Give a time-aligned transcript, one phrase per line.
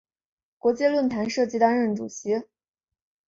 [0.57, 2.43] 国际论坛设计担任主席。